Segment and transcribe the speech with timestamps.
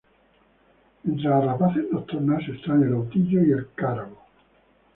[1.05, 4.17] Entre las rapaces nocturnas están el autillo y el cárabo.